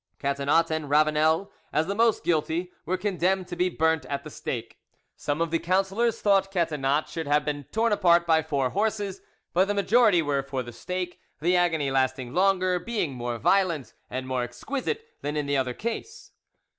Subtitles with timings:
[0.17, 4.79] Catinat and Ravanel, as the most guilty, were condemned to be burnt at the stake.
[5.15, 9.21] Some of the councillors thought Catinat should have been torn apart by four horses,
[9.53, 14.25] but the majority were for the stake, the agony lasting longer, being more violent and
[14.27, 16.31] more exquisite than in the of other case.